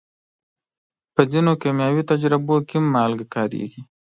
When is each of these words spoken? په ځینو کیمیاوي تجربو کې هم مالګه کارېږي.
په 1.13 1.21
ځینو 1.31 1.51
کیمیاوي 1.61 2.03
تجربو 2.11 2.55
کې 2.67 2.75
هم 2.81 2.85
مالګه 2.93 3.25
کارېږي. 3.35 3.81